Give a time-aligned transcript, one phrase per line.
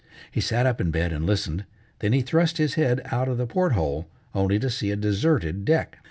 [0.31, 1.63] He sat up in bed and listened,
[1.99, 5.63] then he thrust his head out of the port hole, only to see a deserted
[5.63, 5.99] deck.